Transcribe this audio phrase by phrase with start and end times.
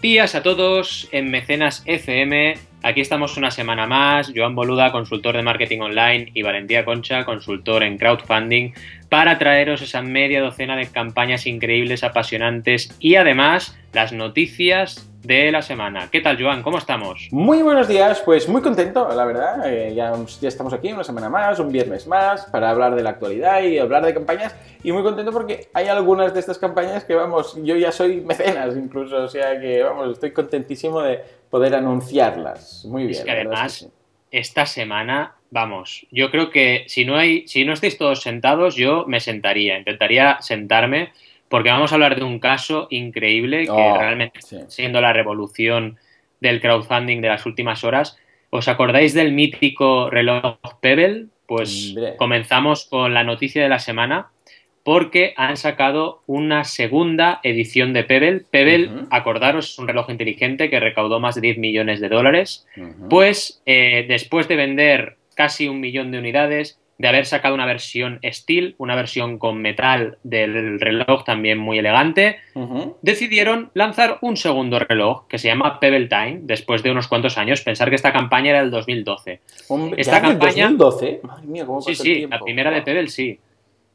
[0.00, 2.54] días a todos en Mecenas FM.
[2.82, 4.32] Aquí estamos una semana más.
[4.34, 8.72] Joan Boluda, consultor de marketing online, y Valentía Concha, consultor en crowdfunding,
[9.10, 15.60] para traeros esa media docena de campañas increíbles, apasionantes y además las noticias de la
[15.60, 16.08] semana.
[16.10, 16.62] ¿Qué tal, Joan?
[16.62, 17.28] ¿Cómo estamos?
[17.30, 19.70] Muy buenos días, pues muy contento, la verdad.
[19.70, 23.10] Eh, ya, ya, estamos aquí una semana más, un viernes más, para hablar de la
[23.10, 24.56] actualidad y hablar de campañas.
[24.82, 28.74] Y muy contento porque hay algunas de estas campañas que, vamos, yo ya soy mecenas
[28.76, 32.86] incluso, o sea que, vamos, estoy contentísimo de poder anunciarlas.
[32.86, 33.18] Muy bien.
[33.18, 33.88] Es que además,
[34.30, 39.04] esta semana, vamos, yo creo que si no, hay, si no estáis todos sentados, yo
[39.06, 41.12] me sentaría, intentaría sentarme
[41.50, 45.98] porque vamos a hablar de un caso increíble que oh, realmente está siendo la revolución
[46.40, 48.16] del crowdfunding de las últimas horas.
[48.50, 51.26] ¿Os acordáis del mítico reloj Pebble?
[51.46, 54.28] Pues comenzamos con la noticia de la semana
[54.84, 58.44] porque han sacado una segunda edición de Pebble.
[58.50, 62.66] Pebble, acordaros, es un reloj inteligente que recaudó más de 10 millones de dólares.
[63.10, 68.20] Pues eh, después de vender casi un millón de unidades, de haber sacado una versión
[68.22, 72.40] Steel, una versión con metal del reloj también muy elegante,
[73.00, 77.62] decidieron lanzar un segundo reloj que se llama Pebble Time, después de unos cuantos años.
[77.62, 79.40] Pensar que esta campaña era del 2012.
[79.96, 80.68] esta campaña.
[80.68, 81.20] 2012?
[81.22, 83.40] Madre mía, ¿cómo sí, sí, la primera de Pebble sí.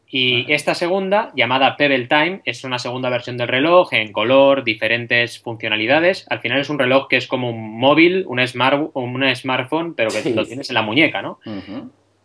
[0.10, 5.38] Y esta segunda, llamada Pebble Time, es una segunda versión del reloj en color, diferentes
[5.38, 6.26] funcionalidades.
[6.32, 10.10] Al final es un reloj que es como un móvil, un, smart, un smartphone, pero
[10.10, 11.40] que lo tienes en la muñeca, ¿no?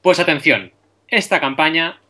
[0.02, 0.72] Pues atención,
[1.08, 2.00] esta campaña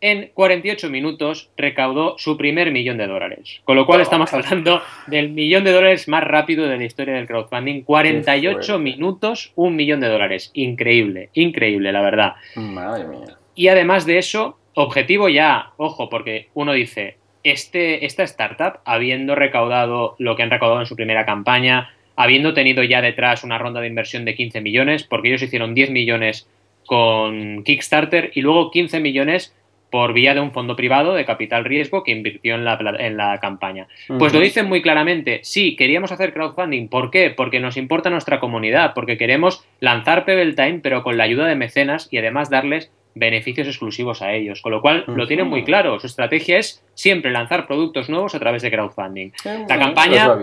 [0.00, 3.60] en 48 minutos recaudó su primer millón de dólares.
[3.64, 7.26] Con lo cual estamos hablando del millón de dólares más rápido de la historia del
[7.26, 7.82] crowdfunding.
[7.82, 10.52] 48 minutos, un millón de dólares.
[10.54, 12.34] Increíble, increíble, la verdad.
[12.54, 13.36] Madre mía.
[13.56, 20.14] Y además de eso, objetivo ya, ojo, porque uno dice, este, esta startup, habiendo recaudado
[20.18, 23.88] lo que han recaudado en su primera campaña, habiendo tenido ya detrás una ronda de
[23.88, 26.48] inversión de 15 millones, porque ellos hicieron 10 millones
[26.86, 29.54] con Kickstarter y luego 15 millones
[29.90, 33.38] por vía de un fondo privado de capital riesgo que invirtió en la, en la
[33.40, 33.88] campaña.
[34.18, 36.88] Pues lo dicen muy claramente, sí, queríamos hacer crowdfunding.
[36.88, 37.30] ¿Por qué?
[37.30, 41.56] Porque nos importa nuestra comunidad, porque queremos lanzar Pebble Time, pero con la ayuda de
[41.56, 44.62] mecenas y además darles beneficios exclusivos a ellos.
[44.62, 45.98] Con lo cual lo tienen muy claro.
[45.98, 49.32] Su estrategia es siempre lanzar productos nuevos a través de crowdfunding.
[49.68, 50.36] La campaña...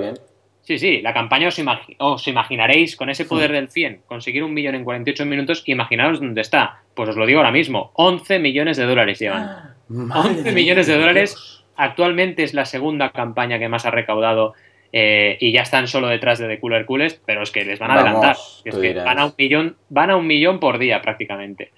[0.68, 4.84] Sí, sí, la campaña os, imaginaréis con ese poder del 100, conseguir un millón en
[4.84, 6.82] 48 minutos, imaginaros dónde está.
[6.94, 9.76] Pues os lo digo ahora mismo, 11 millones de dólares llevan.
[9.90, 11.64] 11 millones de dólares.
[11.78, 14.56] Actualmente es la segunda campaña que más ha recaudado
[14.92, 17.92] eh, y ya están solo detrás de The Cooler Coolest, pero es que les van
[17.92, 18.36] a adelantar.
[18.66, 21.72] Es que van a un millón, van a un millón por día prácticamente.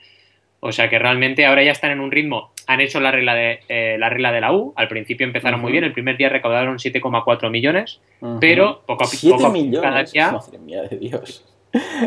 [0.61, 2.53] O sea que realmente ahora ya están en un ritmo.
[2.69, 4.73] Han hecho la regla de, eh, la, regla de la U.
[4.75, 5.83] Al principio empezaron muy bien.
[5.83, 7.99] El primer día recaudaron 7,4 millones.
[8.39, 9.49] Pero poco a poco.
[9.49, 9.81] millones?
[9.81, 10.31] Cada día...
[10.33, 11.43] Madre mía de Dios.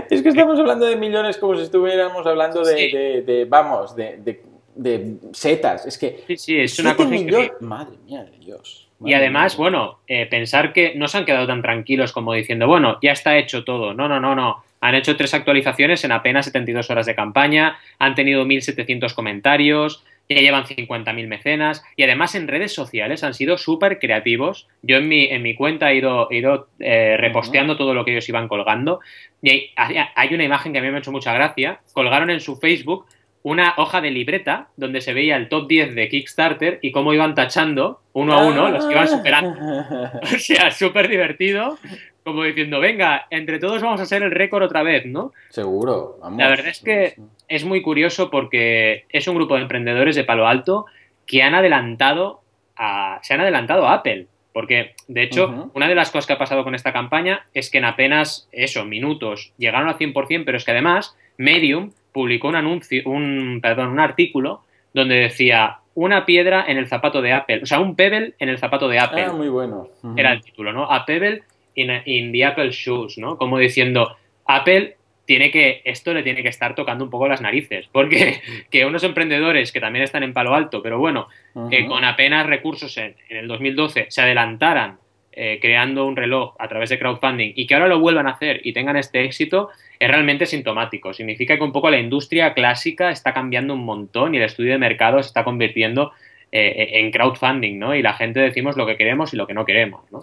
[0.08, 5.84] Es que estamos hablando de millones como si estuviéramos hablando de, vamos, de, setas.
[5.84, 6.22] Es que.
[6.28, 7.50] Sí, sí, es una cosa millones...
[7.58, 8.88] Madre mía de Dios.
[9.04, 12.98] y además, bueno, eh, pensar que no se han quedado tan tranquilos como diciendo, bueno,
[13.02, 13.94] ya está hecho todo.
[13.94, 14.62] No, no, no, no.
[14.80, 20.40] Han hecho tres actualizaciones en apenas 72 horas de campaña, han tenido 1.700 comentarios, ya
[20.40, 24.68] llevan 50.000 mecenas y además en redes sociales han sido súper creativos.
[24.82, 28.28] Yo en mi, en mi cuenta he ido, ido eh, reposteando todo lo que ellos
[28.28, 29.00] iban colgando
[29.42, 31.80] y hay, una imagen que a mí me ha hecho mucha gracia.
[31.92, 33.06] Colgaron en su Facebook
[33.42, 37.34] una hoja de libreta donde se veía el top 10 de Kickstarter y cómo iban
[37.34, 39.58] tachando uno a uno los que iban superando.
[40.22, 41.78] O sea, súper divertido
[42.24, 45.32] como diciendo, venga, entre todos vamos a hacer el récord otra vez, ¿no?
[45.48, 46.18] Seguro.
[46.20, 46.38] Vamos.
[46.38, 47.16] La verdad es que
[47.52, 50.86] es muy curioso porque es un grupo de emprendedores de Palo Alto
[51.26, 52.40] que han adelantado
[52.76, 54.26] a, se han adelantado a Apple.
[54.54, 57.78] Porque, de hecho, una de las cosas que ha pasado con esta campaña es que
[57.78, 63.02] en apenas, eso, minutos, llegaron al 100%, pero es que además Medium publicó un anuncio,
[63.06, 64.62] un, perdón, un artículo
[64.92, 68.58] donde decía una piedra en el zapato de Apple, o sea, un pebble en el
[68.58, 69.24] zapato de Apple.
[69.28, 69.88] Ah, muy bueno.
[70.16, 70.84] Era el título, ¿no?
[70.84, 71.42] A pebble
[71.74, 73.36] in, the Apple Shoes, ¿no?
[73.36, 74.16] Como diciendo,
[74.46, 78.40] Apple tiene que, esto le tiene que estar tocando un poco las narices, porque
[78.70, 81.28] que unos emprendedores que también están en palo alto, pero bueno,
[81.70, 84.98] que con apenas recursos en, el 2012 se adelantaran
[85.34, 88.60] eh, creando un reloj a través de crowdfunding y que ahora lo vuelvan a hacer
[88.64, 91.14] y tengan este éxito, es realmente sintomático.
[91.14, 94.78] Significa que un poco la industria clásica está cambiando un montón y el estudio de
[94.78, 96.12] mercado se está convirtiendo
[96.50, 97.94] eh, en crowdfunding, ¿no?
[97.94, 100.20] Y la gente decimos lo que queremos y lo que no queremos, ¿no?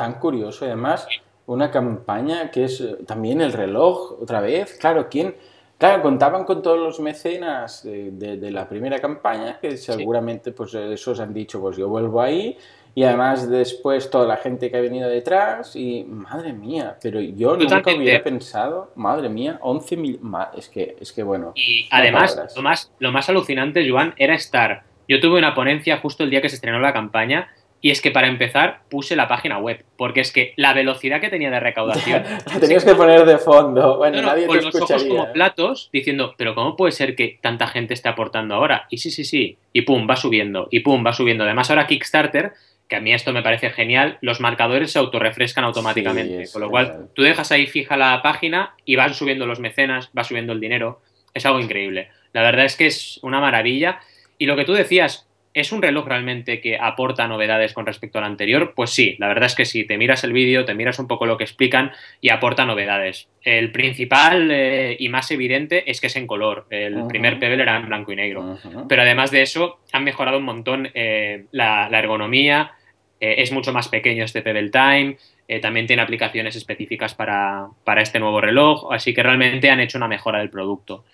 [0.00, 0.64] tan curioso.
[0.64, 1.06] Además,
[1.52, 4.76] una campaña que es eh, también el reloj, otra vez.
[4.78, 5.34] Claro, ¿quién?
[5.78, 11.32] Claro, contaban con todos los mecenas de, la primera campaña, que seguramente pues esos han
[11.32, 12.58] dicho, pues yo vuelvo ahí
[12.94, 17.56] y además después toda la gente que ha venido detrás y madre mía, pero yo
[17.56, 20.20] nunca hubiera pensado, madre mía, 11 mil,
[20.54, 21.52] es que, es que bueno.
[21.54, 26.24] Y además, lo más, lo más alucinante, Joan, era estar, yo tuve una ponencia justo
[26.24, 27.48] el día que se estrenó la campaña
[27.82, 31.30] y es que para empezar puse la página web, porque es que la velocidad que
[31.30, 32.24] tenía de recaudación.
[32.46, 33.96] la tenías que poner de fondo.
[33.96, 37.66] Bueno, nadie con te los ojos como platos, diciendo, pero ¿cómo puede ser que tanta
[37.66, 38.86] gente esté aportando ahora?
[38.90, 39.56] Y sí, sí, sí.
[39.72, 40.68] Y pum, va subiendo.
[40.70, 41.44] Y pum, va subiendo.
[41.44, 42.52] Además, ahora Kickstarter,
[42.86, 46.50] que a mí esto me parece genial, los marcadores se autorrefrescan automáticamente.
[46.52, 50.24] con lo cual, tú dejas ahí fija la página y van subiendo los mecenas, va
[50.24, 51.00] subiendo el dinero.
[51.32, 52.10] Es algo increíble.
[52.32, 54.00] La verdad es que es una maravilla.
[54.36, 58.24] Y lo que tú decías, ¿Es un reloj realmente que aporta novedades con respecto al
[58.24, 58.72] anterior?
[58.76, 59.84] Pues sí, la verdad es que sí.
[59.84, 63.28] Te miras el vídeo, te miras un poco lo que explican y aporta novedades.
[63.42, 66.66] El principal eh, y más evidente es que es en color.
[66.70, 68.58] El primer Pebble era en blanco y negro.
[68.88, 72.70] Pero además de eso, han mejorado un montón eh, la, ergonomía.
[73.18, 75.16] Eh, es mucho más pequeño este Pebble Time.
[75.60, 78.92] también tiene aplicaciones específicas para, para este nuevo reloj.
[78.92, 81.04] Así que realmente han hecho una mejora del producto.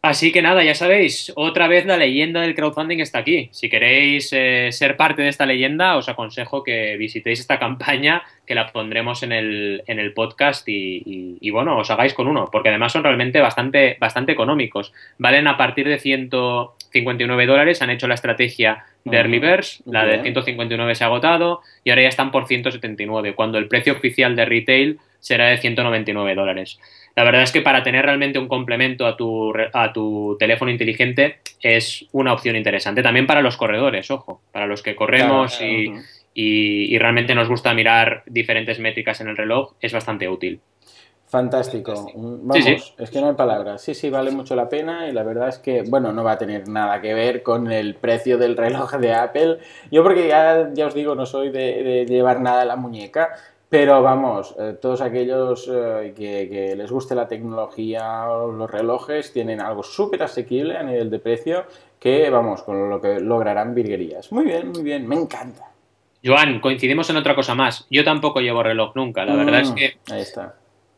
[0.00, 3.48] Así que nada, ya sabéis, otra vez la leyenda del crowdfunding está aquí.
[3.50, 8.54] Si queréis eh, ser parte de esta leyenda, os aconsejo que visitéis esta campaña, que
[8.54, 12.92] la pondremos en el, en el podcast y, bueno, os hagáis con uno, porque además
[12.92, 14.92] son realmente bastante, bastante económicos.
[15.18, 20.22] Valen a partir de 159 dólares, han hecho la estrategia de Early Birds, la de
[20.22, 24.44] 159 se ha agotado y ahora ya están por 179, cuando el precio oficial de
[24.44, 26.78] retail será de 199 dólares.
[27.18, 31.40] La verdad es que para tener realmente un complemento a tu, a tu teléfono inteligente
[31.60, 33.02] es una opción interesante.
[33.02, 38.78] También para los corredores, ojo, para los que corremos y, realmente nos gusta mirar diferentes
[38.78, 40.60] métricas en el reloj, es bastante útil.
[41.26, 42.08] Fantástico.
[42.14, 43.82] Vamos, es que no hay palabras.
[43.82, 46.38] Sí, sí, vale mucho la pena y la verdad es que, bueno, no va a
[46.38, 49.58] tener nada que ver con el precio del reloj de Apple.
[49.90, 53.34] Yo porque ya, ya os digo, no soy de, de llevar nada a la muñeca,
[53.68, 59.60] pero vamos, eh, todos aquellos eh, que, les guste la tecnología o los relojes tienen
[59.60, 61.64] algo súper asequible a nivel de precio
[62.00, 64.32] que, vamos, con lo que lograrán virguerías.
[64.32, 65.64] Muy bien, muy bien, me encanta.
[66.24, 67.86] Joan, coincidimos en otra cosa más.
[67.90, 69.98] Yo tampoco llevo reloj nunca, la verdad es mm, que...
[70.10, 70.54] Ahí está.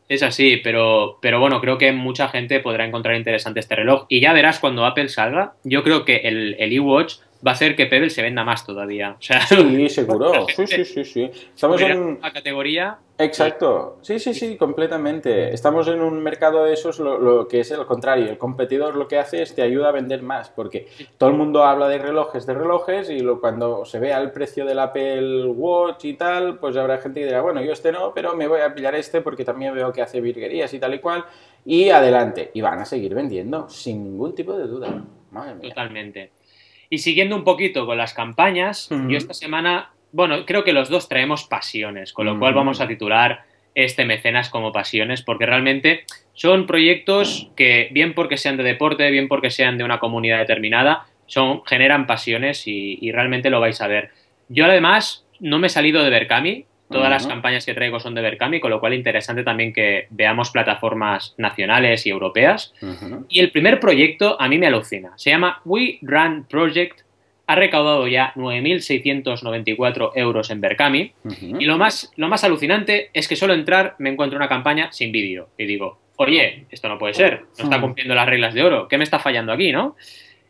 [0.07, 4.05] Es así, pero, pero bueno, creo que mucha gente podrá encontrar interesante este reloj.
[4.09, 7.15] Y ya verás cuando Apple salga, yo creo que el, el iWatch
[7.45, 9.15] va a hacer que Pebble se venda más todavía.
[9.19, 10.45] O sea, sí, seguro.
[10.55, 11.31] Sí, sí, sí, sí.
[11.53, 12.97] Estamos en una categoría.
[13.17, 13.99] Exacto.
[14.01, 15.53] Sí, sí, sí, completamente.
[15.53, 18.29] Estamos en un mercado de esos, lo, que es el contrario.
[18.29, 21.63] El competidor lo que hace es te ayuda a vender más, porque todo el mundo
[21.63, 26.05] habla de relojes, de relojes, y lo, cuando se vea el precio del Apple Watch
[26.05, 28.73] y tal, pues habrá gente que dirá, bueno, yo este no, pero me voy a
[28.73, 31.25] pillar este porque también veo que hace virguerías y tal y cual.
[31.63, 32.49] Y adelante.
[32.53, 35.03] Y van a seguir vendiendo, sin ningún tipo de duda.
[35.29, 35.69] Madre mía.
[35.69, 36.31] Totalmente.
[36.93, 41.07] Y siguiendo un poquito con las campañas, yo esta semana, bueno, creo que los dos
[41.07, 46.03] traemos pasiones, con lo cual vamos a titular este mecenas como pasiones, porque realmente
[46.33, 51.05] son proyectos que, bien porque sean de deporte, bien porque sean de una comunidad determinada,
[51.27, 54.09] son, generan pasiones y, y realmente lo vais a ver.
[54.49, 58.21] Yo además no me he salido de Berkami, Todas las campañas que traigo son de
[58.21, 62.73] Berkami, con lo cual interesante también que veamos plataformas nacionales y europeas.
[63.29, 65.13] Y el primer proyecto a mí me alucina.
[65.15, 67.01] Se llama We Run Project.
[67.47, 71.13] Ha recaudado ya 9.694 euros en Berkami.
[71.59, 75.11] Y lo más, lo más alucinante es que solo entrar me encuentro una campaña sin
[75.11, 75.49] vídeo.
[75.57, 77.45] Y digo, oye, esto no puede ser.
[77.57, 78.87] No está cumpliendo las reglas de oro.
[78.87, 79.95] ¿Qué me está fallando aquí, no?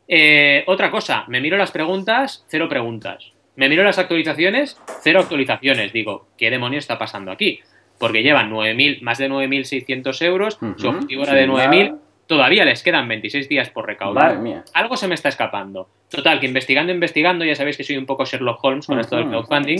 [0.07, 3.30] Eh, otra cosa, me miro las preguntas, cero preguntas.
[3.55, 5.93] Me miro las actualizaciones, cero actualizaciones.
[5.93, 7.59] Digo, ¿qué demonio está pasando aquí?
[7.97, 13.07] Porque llevan 9.000, más de 9.600 euros, su objetivo era de 9.000, todavía les quedan
[13.07, 14.39] 26 días por recaudar.
[14.73, 15.89] Algo se me está escapando.
[16.09, 19.27] Total, que investigando, investigando, ya sabéis que soy un poco Sherlock Holmes con esto del
[19.27, 19.79] crowdfunding,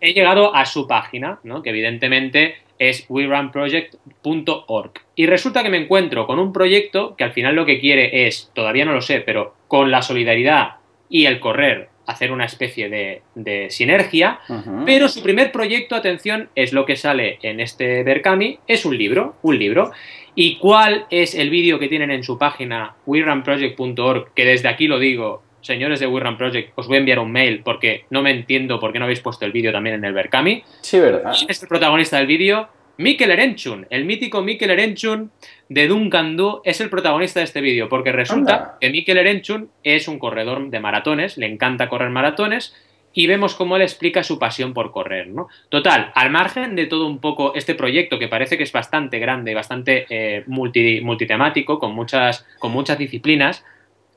[0.00, 1.62] he llegado a su página, ¿no?
[1.62, 4.92] que evidentemente es werunproject.org.
[5.14, 8.50] Y resulta que me encuentro con un proyecto que al final lo que quiere es,
[8.52, 10.76] todavía no lo sé, pero con la solidaridad
[11.08, 14.40] y el correr hacer una especie de, sinergia,
[14.84, 19.36] pero su primer proyecto, atención, es lo que sale en este Berkami, es un libro,
[19.42, 19.92] un libro.
[20.34, 24.34] ¿Y cuál es el vídeo que tienen en su página WeRunProject.org?
[24.34, 27.62] Que desde aquí lo digo, señores de WeRun Project, os voy a enviar un mail
[27.64, 30.62] porque no me entiendo por qué no habéis puesto el vídeo también en el Berkami.
[30.80, 31.32] Sí, verdad.
[31.48, 32.68] es el protagonista del vídeo?
[32.98, 35.30] Mikel Erenchun, el mítico Mikel Erenchun
[35.68, 40.08] de Duncan Du es el protagonista de este vídeo, porque resulta que Mikel Erenchun es
[40.08, 42.74] un corredor de maratones, le encanta correr maratones,
[43.12, 45.48] y vemos cómo él explica su pasión por correr, ¿no?
[45.70, 49.54] Total, al margen de todo un poco este proyecto que parece que es bastante grande,
[49.54, 53.64] bastante eh, multitemático, con muchas, con muchas disciplinas,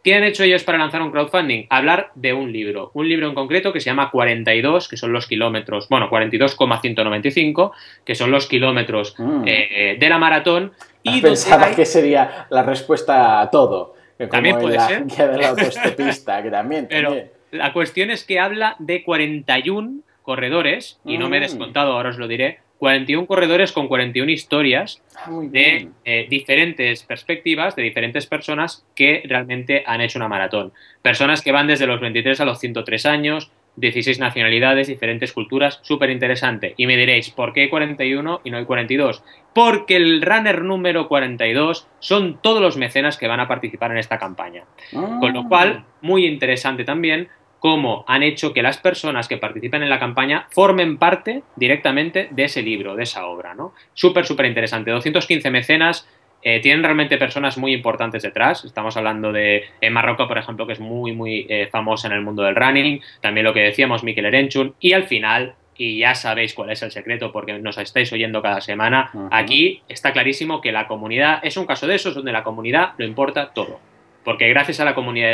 [0.03, 1.65] ¿Qué han hecho ellos para lanzar un crowdfunding?
[1.69, 5.27] Hablar de un libro, un libro en concreto que se llama 42, que son los
[5.27, 7.73] kilómetros, bueno, 42,195,
[8.05, 9.43] que son los kilómetros mm.
[9.45, 10.71] eh, de la maratón.
[11.03, 13.95] Y Pensaba que sería la respuesta a todo.
[14.29, 15.05] también puede la ser.
[15.05, 16.87] de la autostopista, que también.
[16.89, 17.15] Pero
[17.51, 21.43] la cuestión es que habla de 41 corredores, y no me he mm.
[21.43, 27.75] descontado, ahora os lo diré, 41 corredores con 41 historias ah, de eh, diferentes perspectivas,
[27.75, 30.71] de diferentes personas que realmente han hecho una maratón.
[31.01, 36.09] Personas que van desde los 23 a los 103 años, 16 nacionalidades, diferentes culturas, súper
[36.09, 36.73] interesante.
[36.77, 39.23] Y me diréis, ¿por qué hay 41 y no hay 42?
[39.53, 44.17] Porque el runner número 42 son todos los mecenas que van a participar en esta
[44.17, 44.63] campaña.
[44.91, 45.85] Con lo cual, ah.
[46.01, 47.29] muy interesante también
[47.59, 52.45] cómo han hecho que las personas que participen en la campaña formen parte directamente de
[52.45, 53.73] ese libro, de esa obra, ¿no?
[53.93, 54.91] Súper, súper interesante.
[54.91, 56.07] 215 mecenas,
[56.41, 58.63] eh, tienen realmente personas muy importantes detrás.
[58.63, 62.21] Estamos hablando de en Marruecos, por ejemplo, que es muy, muy eh, famosa en el
[62.21, 63.01] mundo del running.
[63.21, 64.73] También lo que decíamos, Mikel Erenchun.
[64.79, 68.61] Y al final, y ya sabéis cuál es el secreto porque nos estáis oyendo cada
[68.61, 72.93] semana, aquí está clarísimo que la comunidad es un caso de esos donde la comunidad
[72.97, 73.79] lo importa todo
[74.29, 75.33] porque gracias a la comunidad de,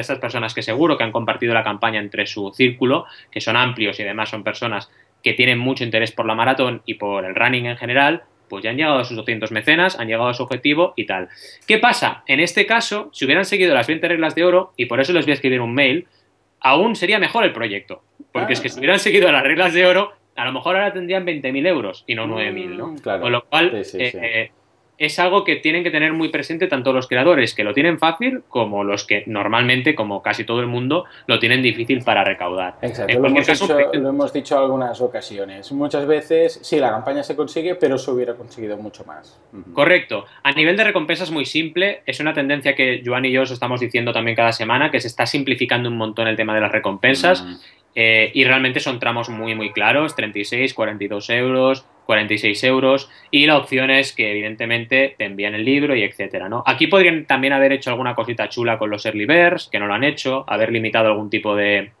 [0.00, 4.00] estas personas que seguro que han compartido la campaña entre su círculo, que son amplios
[4.00, 4.90] y además son personas
[5.22, 8.70] que tienen mucho interés por la maratón y por el running en general, pues ya
[8.70, 11.28] han llegado a sus 200 mecenas, han llegado a su objetivo y tal.
[11.68, 12.24] ¿Qué pasa?
[12.26, 15.24] En este caso, si hubieran seguido las 20 reglas de oro, y por eso les
[15.24, 16.08] voy a escribir un mail,
[16.58, 18.02] aún sería mejor el proyecto.
[18.32, 21.24] Porque es que si hubieran seguido las reglas de oro, a lo mejor ahora tendrían
[21.24, 22.88] 20.000 euros y no 9.000, ¿no?
[22.88, 23.22] Mm, claro.
[23.22, 24.50] Con lo cual, eh,
[24.98, 28.42] es algo que tienen que tener muy presente tanto los creadores que lo tienen fácil
[28.48, 32.76] como los que normalmente, como casi todo el mundo, lo tienen difícil para recaudar.
[32.82, 35.72] Exacto, lo hemos, dicho, lo hemos dicho algunas ocasiones.
[35.72, 39.40] Muchas veces, sí, la campaña se consigue, pero se hubiera conseguido mucho más.
[39.72, 40.26] Correcto.
[40.42, 43.80] A nivel de recompensas muy simple, es una tendencia que Joan y yo os estamos
[43.80, 47.44] diciendo también cada semana, que se está simplificando un montón el tema de las recompensas.
[47.94, 53.58] Eh, y realmente son tramos muy, muy claros, 36, 42 euros, 46 euros y la
[53.58, 56.62] opción es que evidentemente te envían el libro y etcétera, ¿no?
[56.66, 59.94] Aquí podrían también haber hecho alguna cosita chula con los early birds, que no lo
[59.94, 61.92] han hecho, haber limitado algún tipo de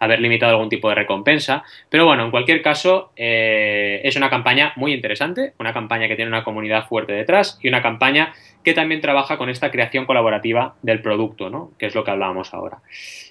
[0.00, 4.72] haber limitado algún tipo de recompensa, pero bueno, en cualquier caso eh, es una campaña
[4.76, 8.32] muy interesante, una campaña que tiene una comunidad fuerte detrás y una campaña
[8.68, 11.72] que también trabaja con esta creación colaborativa del producto, ¿no?
[11.78, 12.82] Que es lo que hablábamos ahora.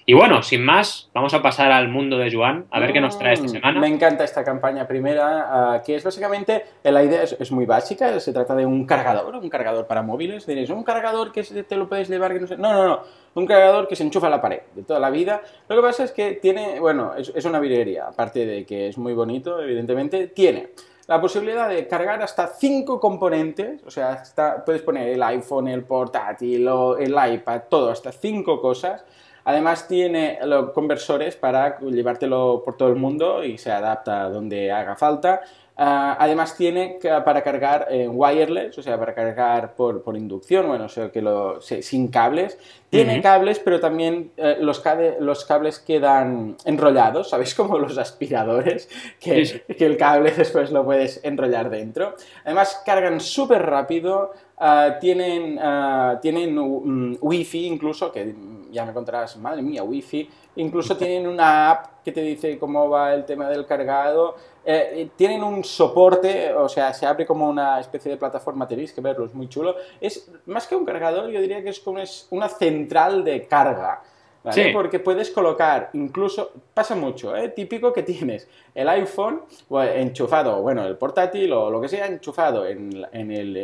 [0.04, 3.16] Y bueno, sin más, vamos a pasar al mundo de Joan, a ver qué nos
[3.20, 3.80] trae esta mm, semana.
[3.80, 8.32] Me encanta esta campaña primera, ah, que es básicamente, la idea es, muy básica, se
[8.32, 10.44] trata de un cargador, un cargador para móviles.
[10.44, 12.56] Diréis, un cargador que te lo puedes llevar, que no sé.
[12.56, 13.00] No, no, no,
[13.34, 15.40] un cargador que se enchufa a la pared de toda la vida.
[15.68, 18.98] Lo que pasa es que tiene, bueno, es, es una virguería, aparte de que es
[18.98, 20.70] muy bonito, evidentemente, tiene
[21.08, 24.22] la posibilidad de cargar hasta cinco componentes, o sea,
[24.64, 29.06] puedes poner el iPhone, el portátil, el iPad, todo, hasta cinco cosas.
[29.44, 34.96] Además tiene los conversores para llevártelo por todo el mundo y se adapta donde haga
[34.96, 35.40] falta.
[35.80, 40.88] Ah, además tiene para cargar en wireless, o sea, para cargar por, inducción, bueno, o
[40.88, 42.58] sea, que lo, sin cables.
[42.90, 44.82] Tiene cables, pero también eh, los,
[45.20, 47.54] los cables quedan enrollados, ¿sabéis?
[47.58, 48.88] Como los aspiradores,
[49.20, 52.16] que, que el cable después lo puedes enrollar dentro.
[52.44, 58.34] Además cargan súper rápido, ah, tienen, uh, tienen mm, wifi incluso, que
[58.70, 60.28] ya me contarás, madre mía, wifi.
[60.56, 64.36] Incluso tienen una app que te dice cómo va el tema del cargado.
[64.70, 69.00] Eh, tienen un soporte, o sea, se abre como una especie de plataforma, tenéis que
[69.00, 69.74] verlo, es muy chulo.
[69.98, 74.02] Es más que un cargador, yo diría que es como una central de carga.
[74.44, 74.70] ¿vale?
[74.74, 77.48] Porque puedes colocar, incluso, pasa mucho, ¿eh?
[77.48, 82.92] típico que tienes el iPhone enchufado, bueno, el portátil o lo que sea, enchufado en,
[83.10, 83.56] el,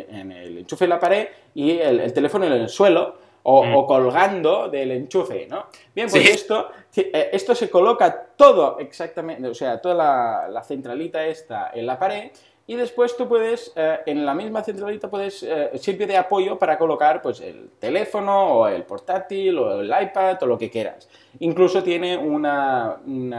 [0.57, 3.75] enchufe en la pared y el, el teléfono en el suelo Mm.
[3.75, 5.67] o, colgando del enchufe, ¿no?
[5.93, 11.69] Bien, pues esto, eh, esto se coloca todo exactamente, o sea, toda la, centralita esta
[11.71, 12.31] en la pared
[12.65, 16.75] y después tú puedes, eh, en la misma centralita puedes, eh, sirve de apoyo para
[16.79, 21.07] colocar pues el teléfono o el portátil o el iPad o lo que quieras.
[21.39, 22.97] Incluso tiene una,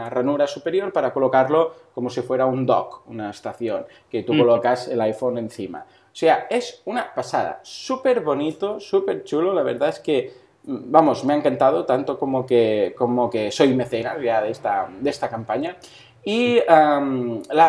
[0.09, 4.39] ranura superior para colocarlo como si fuera un dock, una estación, que tú mm.
[4.39, 5.85] colocas el iPhone encima.
[6.17, 10.33] O sea, es una pasada, súper bonito, súper chulo, la verdad es que,
[10.63, 14.87] mm, vamos, me ha encantado, tanto como que, como que soy mecenas ya de esta,
[14.99, 15.77] de esta campaña.
[16.25, 16.57] Y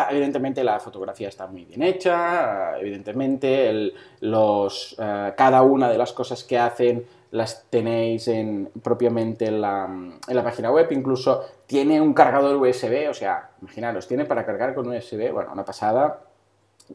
[0.09, 6.43] evidentemente la fotografía está muy bien hecha, evidentemente los, eh, cada una de las cosas
[6.43, 12.15] que hacen las tenéis en, propiamente en la, en la, página web, incluso tiene un
[12.15, 16.19] cargador USB, o sea, imaginaros, tiene para cargar con USB, bueno, una pasada,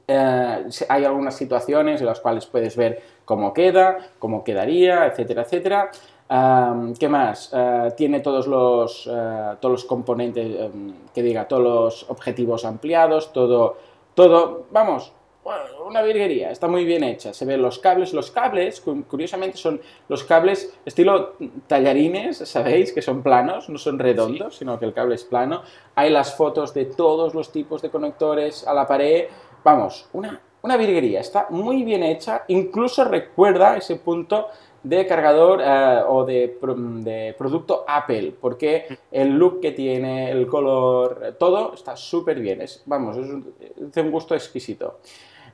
[0.06, 5.90] eh, hay algunas situaciones en las cuales puedes ver cómo queda, cómo quedaría, etcétera, etcétera.
[6.98, 7.50] ¿Qué más?
[7.52, 13.32] Eh, tiene todos los, eh, todos los componentes, em, que diga, todos los objetivos ampliados,
[13.32, 13.76] todo,
[14.14, 15.12] todo, vamos,
[15.86, 17.34] una virguería, está muy bien hecha.
[17.34, 21.34] Se ven los cables, los cables, curiosamente, son los cables estilo
[21.66, 22.92] tallarines, ¿sabéis?
[22.92, 25.62] Que son planos, no son redondos, sino que el cable es plano.
[25.94, 29.26] Hay las fotos de todos los tipos de conectores a la pared.
[29.64, 34.48] Vamos, una, una virguería, está muy bien hecha, incluso recuerda ese punto
[34.84, 41.72] de cargador eh, o de, producto Apple, porque el look que tiene, el color, todo
[41.74, 42.60] está súper bien.
[42.60, 44.98] Es, vamos, es un, de un gusto exquisito.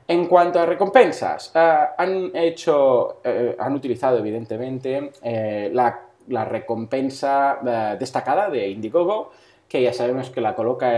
[0.07, 5.13] En cuanto a recompensas, eh, han hecho, eh, han utilizado evidentemente
[5.71, 7.59] la, la, recompensa
[7.97, 9.31] destacada de Indiegogo,
[9.71, 10.91] que ya sabemos que la coloca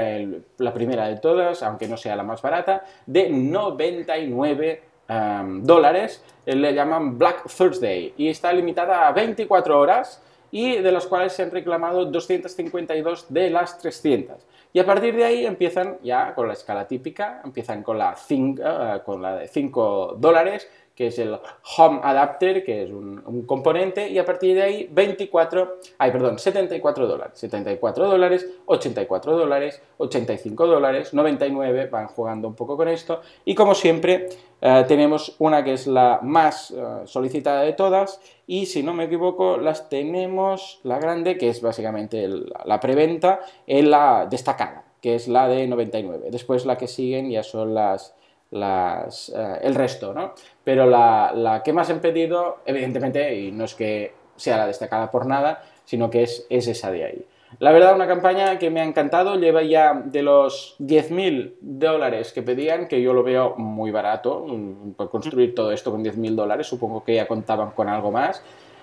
[0.57, 6.73] la primera de todas, aunque no sea la más barata, de 99 Em, dólares, le
[6.73, 11.51] llaman Black Thursday y está limitada a 24 horas y de las cuales se han
[11.51, 14.47] reclamado 252 de las 300.
[14.71, 18.61] Y a partir de ahí empiezan ya con la escala típica, empiezan con la, 5,
[18.65, 21.37] eh, con la de 5 dólares que es el
[21.77, 27.07] Home Adapter, que es un, componente, y a partir de ahí 24, ay, perdón, 74
[27.07, 33.55] dólares, 74 dólares, 84 dólares, 85 dólares, 99, van jugando un poco con esto, y
[33.55, 34.29] como siempre
[34.61, 39.05] eh, tenemos una que es la más eh, solicitada de todas, y si no me
[39.05, 42.29] equivoco, las tenemos, la grande, que es básicamente
[42.65, 46.27] la preventa, en la destacada, que es la de 99.
[46.29, 48.13] Después la que siguen ya son las
[48.53, 50.33] las, eh, el resto, ¿no?
[50.63, 55.11] Pero la, la, que más han pedido, evidentemente, y no es que sea la destacada
[55.11, 57.25] por nada, sino que es, es esa de ahí.
[57.59, 62.41] La verdad, una campaña que me ha encantado, lleva ya de los 10.000 dólares que
[62.41, 66.67] pedían, que yo lo veo muy barato, mm, por construir todo esto con 10.000 dólares,
[66.67, 68.41] supongo que ya contaban con algo más,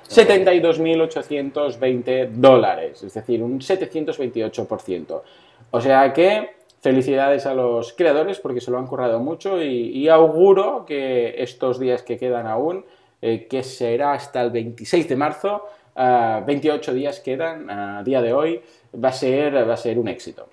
[0.09, 5.23] 72.820 dólares, es decir, un 728%.
[5.71, 10.85] O sea que felicidades a los creadores porque se lo han currado mucho y, auguro
[10.87, 12.85] que estos días que quedan aún,
[13.21, 18.61] eh, que será hasta el 26 de marzo, 28 días quedan a día de hoy,
[18.93, 20.49] va a ser, va a ser un éxito.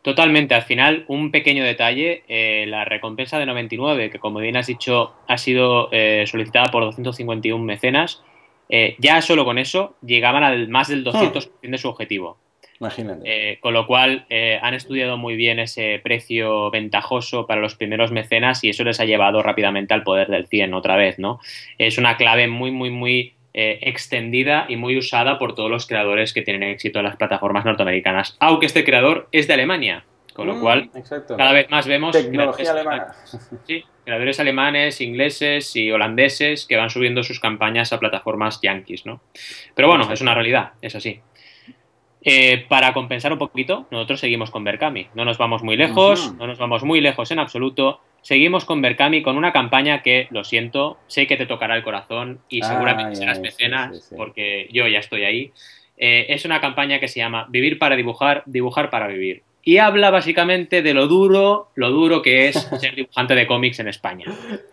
[0.00, 4.68] Totalmente, al final un pequeño detalle, eh, la recompensa de 99, que como bien has
[4.68, 8.22] dicho ha sido eh, solicitada por 251 mecenas,
[8.98, 12.36] ya solo con eso llegaban al más del 200% de su objetivo.
[12.80, 13.22] Imagínate.
[13.24, 18.12] Eh, con lo cual eh, han estudiado muy bien ese precio ventajoso para los primeros
[18.12, 21.40] mecenas y eso les ha llevado rápidamente al poder del 100 otra vez, ¿no?
[21.78, 26.34] Es una clave muy, muy, muy eh, extendida y muy usada por todos los creadores
[26.34, 30.04] que tienen éxito en las plataformas norteamericanas, aunque este creador es de Alemania.
[30.34, 30.90] Con lo mm, cual,
[31.38, 33.14] cada vez más vemos Tecnología alemana.
[33.66, 39.22] Sí, creadores alemanes, ingleses y holandeses que van subiendo sus campañas a plataformas yankees, ¿no?
[39.74, 41.22] Pero bueno, es una realidad, es así.
[42.28, 45.06] Eh, para compensar un poquito, nosotros seguimos con Berkami.
[45.14, 48.00] No nos vamos muy lejos, no nos vamos muy lejos en absoluto.
[48.20, 52.40] Seguimos con Berkami con una campaña que, lo siento, sé que te tocará el corazón
[52.48, 55.52] y seguramente serás mecenas porque yo ya estoy ahí.
[55.96, 60.10] Eh, es una campaña que se llama Vivir para dibujar, dibujar para vivir y habla
[60.10, 64.26] básicamente de lo duro, lo duro que es ser dibujante de cómics en España.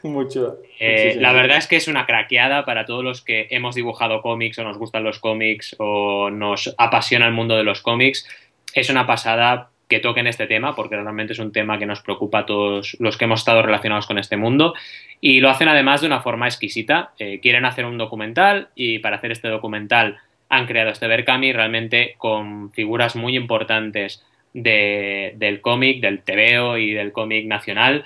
[0.03, 0.57] Mucho.
[0.79, 4.59] Eh, la verdad es que es una craqueada para todos los que hemos dibujado cómics
[4.59, 8.29] o nos gustan los cómics o nos apasiona el mundo de los cómics.
[8.75, 12.39] Es una pasada que toquen este tema porque realmente es un tema que nos preocupa
[12.39, 14.75] a todos los que hemos estado relacionados con este mundo
[15.19, 17.13] y lo hacen además de una forma exquisita.
[17.17, 22.13] Eh, quieren hacer un documental y para hacer este documental han creado este Berkami realmente
[22.19, 28.05] con figuras muy importantes del cómic, del TVO y del cómic nacional.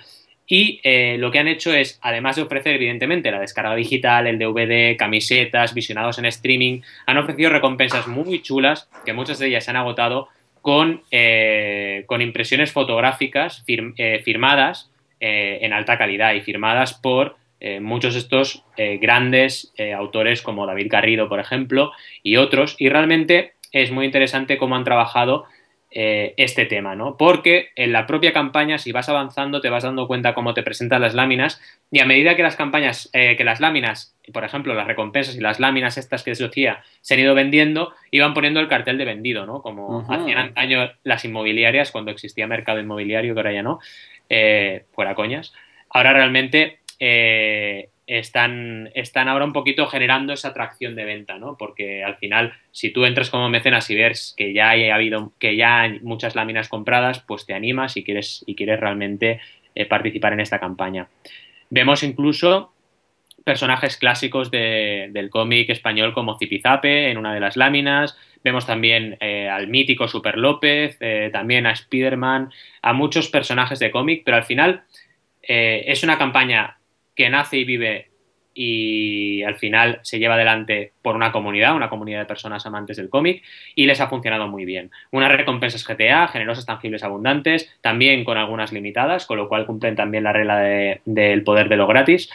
[0.50, 4.40] Y eh, lo que han hecho es, además de ofrecer, evidentemente, la descarga digital, el
[4.40, 9.72] DVD, camisetas, visionados en streaming, han ofrecido recompensas muy chulas, que muchas de ellas se
[9.72, 10.30] han agotado,
[10.62, 17.38] con, eh, con impresiones fotográficas eh, firmadas en alta calidad y firmadas por
[17.82, 18.64] muchos de estos
[19.02, 22.76] grandes autores como David Garrido, por ejemplo, y otros.
[22.78, 25.46] Y realmente es muy interesante cómo han trabajado
[25.90, 27.16] eh, este tema, ¿no?
[27.16, 31.02] Porque en la propia campaña, si vas avanzando, te vas dando cuenta cómo te presentan
[31.02, 34.86] las láminas y a medida que las campañas, eh, que las láminas, por ejemplo, las
[34.86, 38.68] recompensas y las láminas estas que se decía, se han ido vendiendo, iban poniendo el
[38.68, 39.62] cartel de vendido, ¿no?
[39.62, 43.80] Como hacían antaño las inmobiliarias cuando existía mercado inmobiliario, que ahora ya no,
[44.30, 45.54] eh, fuera coñas.
[45.90, 46.80] Ahora realmente
[48.08, 51.58] están, están ahora un poquito generando esa atracción de venta, ¿no?
[51.58, 55.58] Porque al final, si tú entras como mecenas y ves que ya hay habido, que
[55.58, 59.42] ya hay muchas láminas compradas, pues te animas y quieres, y quieres realmente
[59.76, 61.10] eh, participar en esta campaña.
[61.70, 62.74] Vemos incluso
[63.44, 68.18] personajes clásicos del cómic español como Zipizape en una de las láminas.
[68.44, 73.92] Vemos también eh, al mítico Super López, eh, también a Spider-Man, a muchos personajes de
[73.92, 74.84] cómic, pero al final
[75.50, 76.78] es una campaña
[77.18, 78.08] que nace y vive
[78.60, 83.10] y al final se lleva adelante por una comunidad, una comunidad de personas amantes del
[83.10, 83.44] cómic
[83.76, 84.90] y les ha funcionado muy bien.
[85.12, 90.24] Unas recompensas GTA, generosas, tangibles, abundantes, también con algunas limitadas, con lo cual cumplen también
[90.24, 90.58] la regla
[91.06, 92.32] del poder de lo gratis.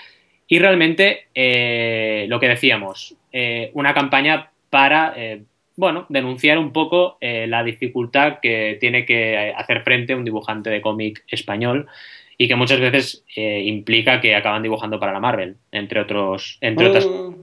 [0.46, 5.42] Y realmente, eh, lo que decíamos, eh, una campaña para, eh,
[5.74, 11.24] bueno, denunciar un poco la dificultad que tiene que hacer frente un dibujante de cómic
[11.26, 11.88] español
[12.42, 16.88] y que muchas veces eh, implica que acaban dibujando para la Marvel, entre otros, entre
[16.88, 17.06] otras.
[17.06, 17.34] Mm.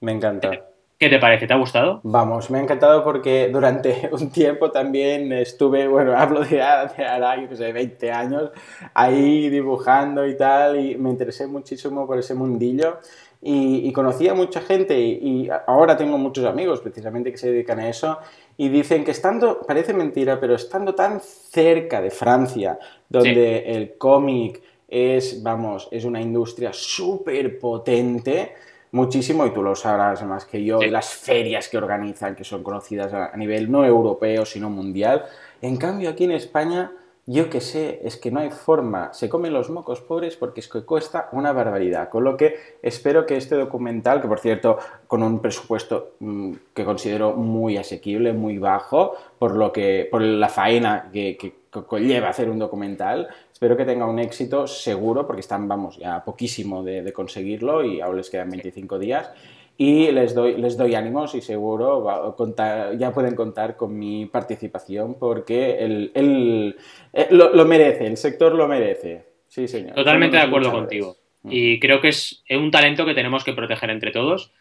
[0.00, 0.50] Me encanta.
[0.98, 1.46] ¿Qué te parece?
[1.46, 2.00] ¿Te ha gustado?
[2.02, 7.48] Vamos, me ha encantado porque durante un tiempo también estuve, bueno, hablo de, ahora, yo
[7.48, 8.50] que sé, 20 años,
[8.92, 12.98] ahí dibujando y tal, y me interesé muchísimo por ese mundillo
[13.40, 17.88] y, conocía a mucha gente y, ahora tengo muchos amigos precisamente que se dedican a
[17.88, 18.18] eso
[18.56, 24.62] y dicen que estando, parece mentira, pero estando tan cerca de Francia, donde el cómic
[24.88, 28.52] es, vamos, es una industria súper potente,
[28.92, 33.12] muchísimo, y tú lo sabrás más que yo, las ferias que organizan, que son conocidas
[33.12, 35.24] a nivel no europeo, sino mundial.
[35.62, 36.92] En cambio, aquí en España
[37.26, 40.68] yo que sé, es que no hay forma, se comen los mocos pobres porque es
[40.68, 42.08] que cuesta una barbaridad.
[42.08, 46.84] Con lo que espero que este documental, que por cierto, con un presupuesto mm, que
[46.84, 51.54] considero muy asequible, muy bajo, por lo que, por la faena que, que,
[51.86, 56.82] conlleva hacer un documental, espero que tenga un éxito seguro, porque están, vamos, ya poquísimo
[56.82, 59.30] de, de conseguirlo y ahora les quedan 25 días
[59.76, 65.16] y les doy, les doy ánimos y seguro contar, ya pueden contar con mi participación
[65.18, 66.76] porque el,
[67.12, 69.26] eh, lo, merece, el sector lo merece.
[69.48, 69.94] Sí, señor.
[69.94, 71.16] Totalmente de acuerdo contigo.
[71.44, 74.52] Y creo que es un talento que tenemos que proteger entre todos.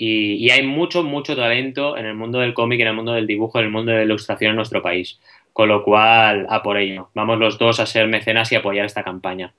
[0.00, 3.26] Y, y, hay mucho, mucho talento en el mundo del cómic, en el mundo del
[3.26, 5.18] dibujo, en el mundo de la ilustración en nuestro país.
[5.52, 7.10] Con lo cual, a por ello.
[7.14, 9.54] Vamos los dos a ser mecenas y apoyar esta campaña.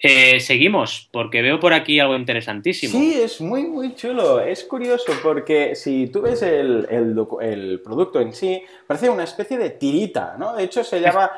[0.00, 2.92] Eh, seguimos, porque veo por aquí algo interesantísimo.
[2.92, 4.40] Sí, es muy, muy chulo.
[4.40, 9.70] Es curioso porque si tú ves el, el producto en sí, parece una especie de
[9.70, 10.54] tirita, ¿no?
[10.54, 11.30] De hecho, se llama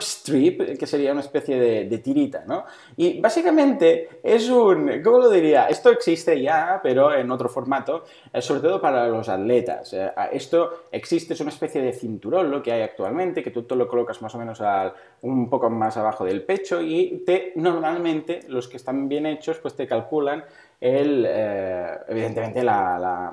[0.00, 2.64] strip, que sería una especie de, tirita, ¿no?
[2.96, 5.66] Y básicamente es un, ¿cómo lo diría?
[5.66, 9.92] Esto existe ya, pero en otro formato, eh, sobre todo para los atletas.
[9.92, 13.76] Eh, esto existe, es una especie de cinturón lo que hay actualmente, que tú te
[13.76, 18.40] lo colocas más o menos al, un poco más abajo del pecho y te, normalmente,
[18.48, 20.44] los que están bien hechos, pues te calculan
[20.80, 23.32] el, eh, evidentemente, la,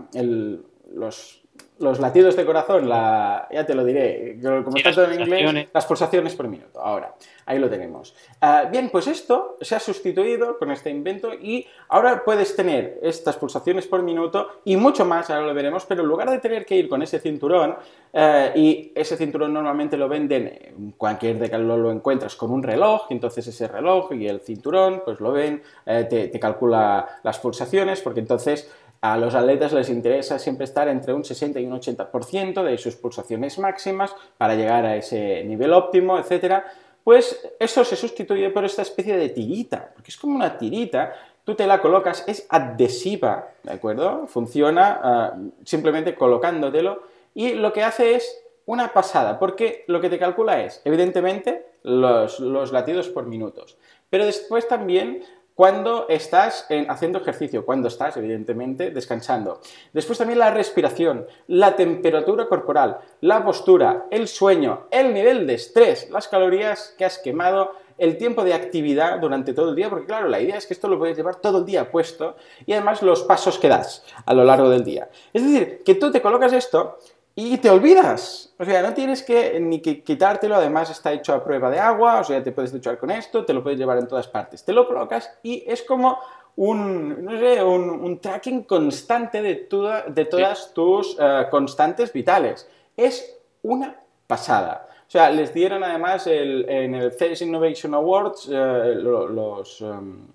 [0.94, 1.44] los
[1.80, 5.86] los latidos de corazón, la, ya te lo diré, como está todo en inglés, las
[5.86, 6.82] pulsaciones por minuto.
[6.82, 8.14] Ahora, ahí lo tenemos.
[8.42, 13.38] Ah, bien, pues esto se ha sustituido con este invento y ahora puedes tener estas
[13.38, 16.76] pulsaciones por minuto y mucho más, ahora lo veremos, pero en lugar de tener que
[16.76, 17.78] ir con ese cinturón,
[18.12, 23.14] eh, y ese cinturón normalmente lo venden, cualquier decalón lo encuentras con un reloj, y
[23.14, 28.02] entonces ese reloj y el cinturón, pues lo ven, eh, te, te calcula las pulsaciones,
[28.02, 28.70] porque entonces
[29.02, 32.96] a los atletas les interesa siempre estar entre un 60 y un 80% de sus
[32.96, 36.64] pulsaciones máximas para llegar a ese nivel óptimo, etc.
[37.04, 41.14] Pues eso se sustituye por esta especie de tirita, porque es como una tirita,
[41.46, 44.28] tú te la colocas, es adhesiva, ¿de acuerdo?
[44.28, 50.20] Funciona ah, simplemente colocándotelo y lo que hace es una pasada, porque lo que te
[50.20, 53.78] calcula es, evidentemente, los latidos por minutos,
[54.10, 55.24] pero después también
[55.60, 59.60] cuando estás haciendo ejercicio, cuando estás, evidentemente, descansando.
[59.92, 66.10] Después también la respiración, la temperatura corporal, la postura, el sueño, el nivel de estrés,
[66.12, 70.30] las calorías que has quemado, el tiempo de actividad durante todo el día, porque claro,
[70.30, 73.24] la idea es que esto lo puedes llevar todo el día puesto y además los
[73.24, 75.10] pasos que das a lo largo del día.
[75.34, 77.00] Es decir, que tú te colocas esto
[77.40, 78.54] y te olvidas.
[78.58, 82.20] O sea, no tienes que ni que quitártelo, además está hecho a prueba de agua,
[82.20, 84.64] o sea, te puedes duchar con esto, te lo puedes llevar en todas partes.
[84.66, 86.20] Te lo colocas y es como
[86.58, 89.70] un, no sé, un, tracking constante de,
[90.08, 92.68] de todas tus eh, constantes vitales.
[92.98, 93.96] Es una
[94.28, 94.88] pasada.
[95.08, 100.28] O sea, les dieron además en el Face Innovation Awards, eh, los, em,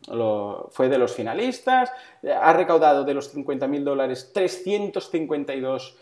[0.71, 1.93] fue de los finalistas,
[2.25, 5.97] ha recaudado de los 50.000 dólares 352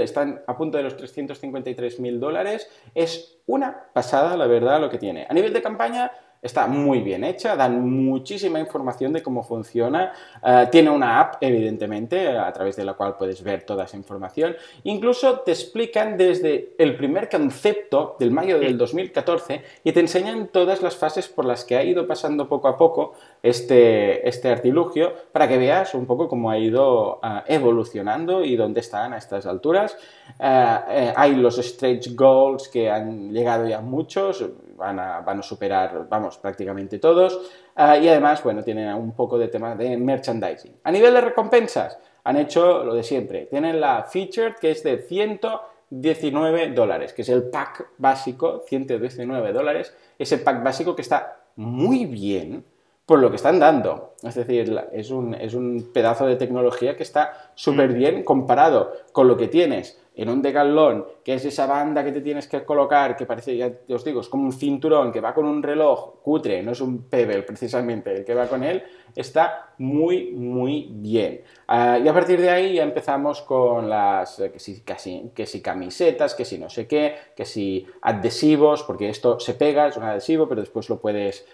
[0.00, 2.68] están a punto de los 353 mil dólares.
[2.94, 5.26] Es una pasada, la verdad, lo que tiene.
[5.28, 6.10] A nivel de campaña,
[6.42, 10.12] está muy bien hecha, dan muchísima información de cómo funciona.
[10.44, 14.56] Eh, tiene una app, evidentemente, a través de la cual puedes ver toda esa información.
[14.82, 20.82] Incluso te explican desde el primer concepto del mayo del 2014 y te enseñan todas
[20.82, 25.48] las fases por las que ha ido pasando poco a poco este, este artilugio para
[25.48, 29.96] que veas un poco cómo ha ido eh, evolucionando y dónde están a estas alturas.
[30.38, 34.44] Eh, hay los stretch goals que han llegado ya muchos,
[34.76, 37.40] van a, van a superar, vamos, prácticamente todos.
[37.74, 40.76] Ah, y además, bueno, tienen un poco de tema de merchandising.
[40.84, 43.46] A nivel de recompensas, han hecho lo de siempre.
[43.46, 49.94] Tienen la featured que es de 119 dólares, que es el pack básico, 119 dólares.
[50.18, 52.64] Ese pack básico que está muy bien
[53.12, 54.14] por lo que están dando.
[54.22, 57.94] Es decir, es un, es un pedazo de tecnología que está súper mm.
[57.94, 62.22] bien comparado con lo que tienes en un decalón, que es esa banda que te
[62.22, 65.46] tienes que colocar, que parece, ya os digo, es como un cinturón que va con
[65.46, 68.82] un reloj cutre, no es un Pebble precisamente el que va con él,
[69.14, 71.42] está muy, muy bien.
[71.66, 75.46] Ah, y a partir de ahí ya empezamos con las, eh, que si, casi, que
[75.46, 79.96] si camisetas, que si no sé qué, que si adhesivos, porque esto se pega, es
[79.96, 81.46] un adhesivo, pero después lo puedes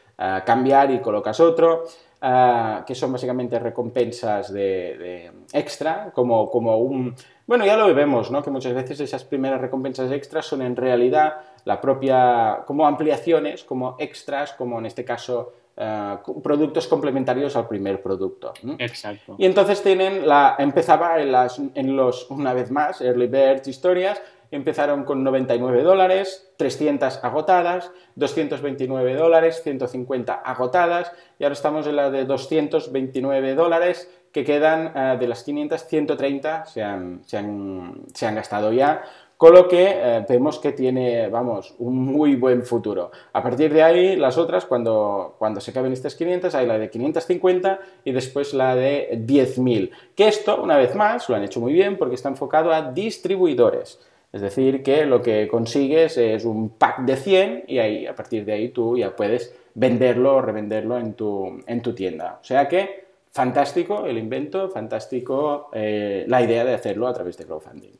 [0.44, 1.84] cambiar y colocas otro.
[2.20, 7.14] Que son básicamente recompensas de, extra, como, como un...
[7.46, 8.42] Bueno, ya lo vemos, ¿no?
[8.42, 12.64] Que muchas veces esas primeras recompensas extras son en realidad la propia...
[12.66, 18.52] como ampliaciones, como extras, como en este caso ah, productos complementarios al primer producto.
[18.78, 19.36] Exacto.
[19.38, 20.56] Y entonces tienen la...
[20.58, 24.20] empezaba en, las, en los, una vez más, Early Birds historias,
[24.50, 32.10] empezaron con 99 dólares, 300 agotadas, 229 dólares, 150 agotadas y ahora estamos en la
[32.10, 38.26] de 229 dólares que quedan eh, de las 500, 130 se han, se han, se
[38.26, 39.02] han gastado ya,
[39.38, 43.12] con lo que eh, vemos que tiene, vamos, un muy buen futuro.
[43.32, 46.90] A partir de ahí, las otras, cuando, cuando se acaben estas 500, hay la de
[46.90, 49.92] 550 y después la de 10.000.
[50.16, 54.00] Que esto, una vez más, lo han hecho muy bien porque está enfocado a distribuidores.
[54.32, 58.44] Es decir, que lo que consigues es un pack de 100 y ahí, a partir
[58.44, 62.38] de ahí tú ya puedes venderlo o revenderlo en tu, en tu tienda.
[62.40, 67.46] O sea que fantástico el invento, fantástico eh, la idea de hacerlo a través de
[67.46, 67.92] crowdfunding.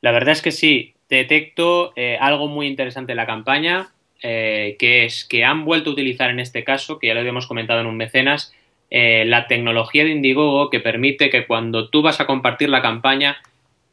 [0.00, 3.88] La verdad es que sí, detecto eh, algo muy interesante en la campaña,
[4.22, 7.46] eh, que es que han vuelto a utilizar en este caso, que ya lo habíamos
[7.46, 8.52] comentado en un mecenas,
[8.88, 13.36] la tecnología de Indiegogo que permite que cuando tú vas a compartir la campaña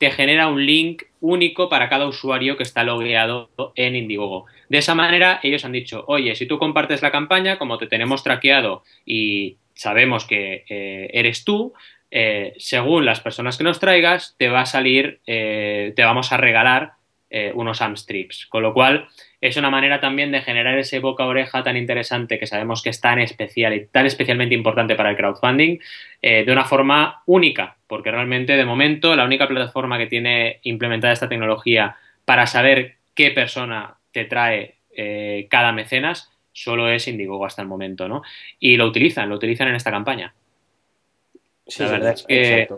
[0.03, 4.47] te genera un link único para cada usuario que está logueado en Indiegogo.
[4.67, 8.21] De esa manera, ellos han dicho, oye, si tú compartes la campaña, como te tenemos
[8.21, 11.71] traqueado y sabemos que eh, eres tú,
[12.11, 16.37] eh, según las personas que nos traigas, te va a salir, eh, te vamos a
[16.37, 16.95] regalar
[17.53, 18.47] unos AMStrips.
[18.47, 19.07] Con lo cual,
[19.43, 23.01] es una manera también de generar ese boca oreja tan interesante que sabemos que es
[23.01, 25.79] tan especial y tan especialmente importante para el crowdfunding
[26.21, 31.11] eh, de una forma única, porque realmente de momento la única plataforma que tiene implementada
[31.11, 37.61] esta tecnología para saber qué persona te trae eh, cada mecenas solo es Indiegogo hasta
[37.61, 38.21] el momento, ¿no?
[38.59, 40.33] Y lo utilizan, lo utilizan en esta campaña.
[41.79, 42.69] la verdad es que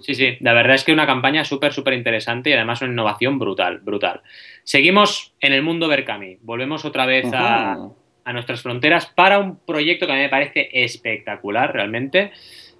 [0.00, 3.38] Sí, sí, la verdad es que una campaña súper, súper interesante y además una innovación
[3.38, 4.22] brutal, brutal.
[4.62, 7.76] Seguimos en el mundo Berkami, volvemos otra vez a,
[8.32, 12.30] nuestras fronteras para un proyecto que a mí me parece espectacular realmente.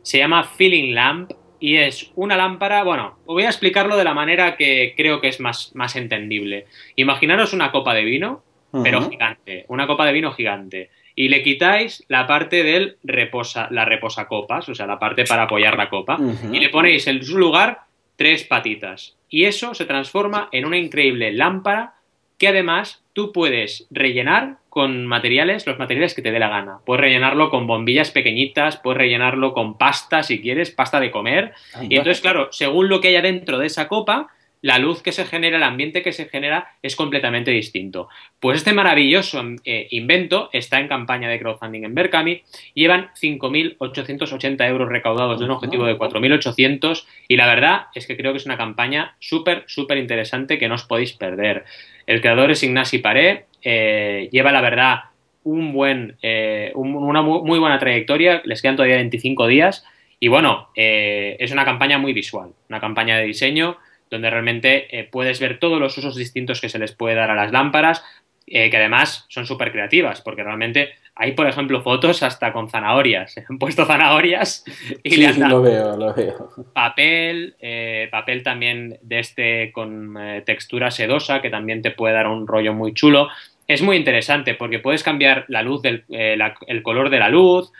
[0.02, 4.56] Se llama Feeling Lamp y es una lámpara, bueno, voy a explicarlo de la manera
[4.56, 6.66] que creo que es más, más entendible.
[6.94, 8.44] Imaginaros una copa de vino,
[8.84, 13.86] pero gigante, una copa de vino gigante y le quitáis la parte del reposa, la
[13.86, 16.18] reposacopas, o sea, la parte para apoyar la copa,
[16.52, 17.80] y le ponéis en su lugar
[18.16, 19.16] tres patitas.
[19.28, 21.94] Y eso se transforma en una increíble lámpara
[22.38, 26.80] que además tú puedes rellenar con materiales, los materiales que te dé la gana.
[26.84, 31.54] Puedes rellenarlo con bombillas pequeñitas, puedes rellenarlo con pasta si quieres, pasta de comer.
[31.88, 34.28] Y entonces, claro, según lo que haya dentro de esa copa,
[34.62, 38.08] la luz que se genera, el ambiente que se genera es completamente distinto.
[38.40, 42.42] Pues este maravilloso eh, invento está en campaña de crowdfunding en Berkami,
[42.74, 48.32] llevan 5.880 euros recaudados de un objetivo de 4.800 y la verdad es que creo
[48.32, 51.64] que es una campaña súper, súper interesante que no os podéis perder.
[52.06, 54.98] El creador es Ignasi Paré, eh, lleva la verdad
[55.44, 59.84] un buen, eh, una muy buena trayectoria, les quedan todavía 25 días
[60.18, 63.76] y bueno, es una campaña muy visual, una campaña de diseño
[64.10, 67.34] donde realmente eh, puedes ver todos los usos distintos que se les puede dar a
[67.34, 68.04] las lámparas,
[68.46, 73.34] eh, que además son súper creativas, porque realmente hay, por ejemplo, fotos hasta con zanahorias.
[73.48, 74.64] Han puesto zanahorias
[75.02, 76.50] y le han dado lo veo, lo veo.
[76.72, 82.46] papel, eh, papel también de este con textura sedosa, que también te puede dar un
[82.46, 83.28] rollo muy chulo.
[83.66, 87.72] es muy interesante porque puedes cambiar la luz del, el color de la luz,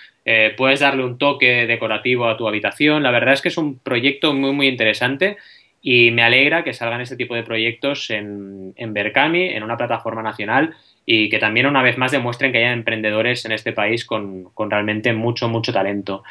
[0.56, 3.02] puedes darle un toque decorativo a tu habitación.
[3.04, 5.36] La verdad es que es un proyecto muy, muy interesante
[5.80, 10.22] y me alegra que salgan este tipo de proyectos en, en Berkami, en una plataforma
[10.22, 14.50] nacional y que también una vez más demuestren que hay emprendedores en este país con,
[14.56, 16.24] realmente mucho, mucho talento.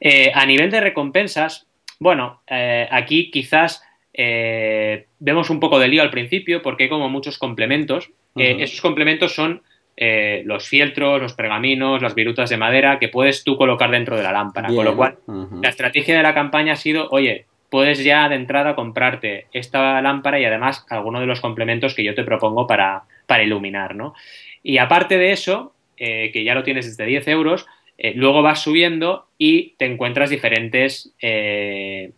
[0.00, 1.66] Eh, a nivel de recompensas,
[2.00, 2.42] bueno,
[2.90, 3.82] aquí quizás
[4.12, 9.62] vemos un poco de lío al principio porque hay como muchos complementos esos complementos son
[9.96, 14.22] eh, los fieltros, los pergaminos, las virutas de madera que puedes tú colocar dentro de
[14.22, 14.68] la lámpara.
[14.68, 15.18] Con lo cual,
[15.62, 20.40] la estrategia de la campaña ha sido, oye, puedes ya de entrada comprarte esta lámpara
[20.40, 24.14] y además alguno de los complementos que yo te propongo para, para iluminar, ¿no?
[24.62, 27.66] Y aparte de eso, eh, que ya lo tienes desde 10 euros,
[27.98, 31.14] eh, luego vas subiendo y te encuentras diferentes,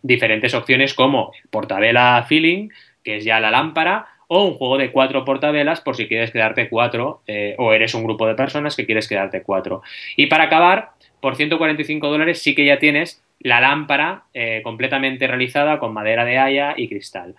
[0.01, 2.69] diferentes opciones como el portavela feeling,
[3.03, 6.69] que es ya la lámpara, o un juego de cuatro portavelas por si quieres quedarte
[6.69, 9.81] cuatro eh, o eres un grupo de personas que quieres quedarte cuatro.
[10.15, 15.79] Y para acabar, por 145 dólares sí que ya tienes la lámpara eh, completamente realizada
[15.79, 17.35] con madera de haya y cristal.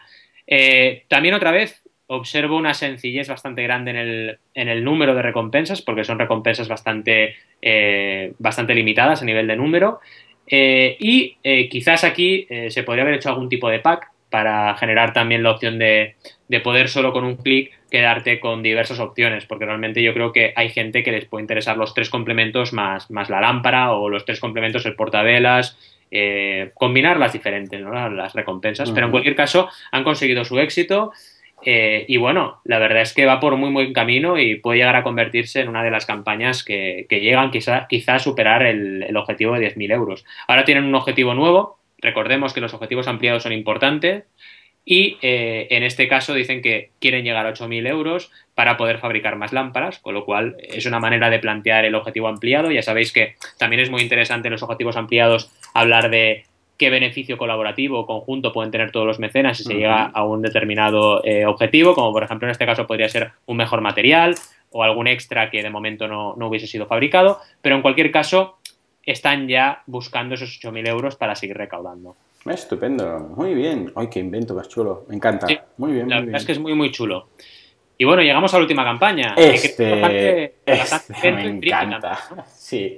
[0.46, 5.22] Eh, también otra vez observo una sencillez bastante grande en el, en el número de
[5.22, 7.36] recompensas porque son recompensas bastante,
[8.38, 10.00] bastante limitadas a nivel de número.
[10.48, 11.36] y
[11.68, 15.78] quizás aquí se podría haber hecho algún tipo de pack para generar también la opción
[15.78, 16.14] de,
[16.62, 20.70] poder solo con un clic quedarte con diversas opciones, porque realmente yo creo que hay
[20.70, 24.40] gente que les puede interesar los tres complementos más, más la lámpara o los tres
[24.40, 25.76] complementos el portavelas,
[26.10, 28.08] eh, combinar las diferentes, ¿no?
[28.08, 31.12] las recompensas, pero en cualquier caso han conseguido su éxito
[31.62, 34.96] eh, y bueno, la verdad es que va por muy buen camino y puede llegar
[34.96, 39.16] a convertirse en una de las campañas que, llegan quizá, quizá, a superar el, el
[39.16, 40.24] objetivo de 10.000 euros.
[40.48, 44.24] Ahora tienen un objetivo nuevo, Recordemos que los objetivos ampliados son importantes
[44.90, 49.36] y eh, en este caso dicen que quieren llegar a 8.000 euros para poder fabricar
[49.36, 52.72] más lámparas, con lo cual es una manera de plantear el objetivo ampliado.
[52.72, 56.42] Ya sabéis que también es muy interesante en los objetivos ampliados hablar de
[56.76, 60.42] qué beneficio colaborativo o conjunto pueden tener todos los mecenas si se llega a un
[60.42, 64.34] determinado eh, objetivo, como por ejemplo en este caso podría ser un mejor material
[64.72, 68.58] o algún extra que de momento no, no hubiese sido fabricado, pero en cualquier caso
[69.06, 72.16] están ya buscando esos 8.000 euros para seguir recaudando.
[72.46, 73.92] Estupendo, muy bien.
[73.94, 75.46] Ay, qué invento más chulo, me encanta.
[75.76, 77.28] muy bien, la verdad es que es muy, muy chulo.
[78.00, 79.34] Y bueno, llegamos a la última campaña.
[79.36, 82.18] Este, este me encanta.
[82.46, 82.96] Sí,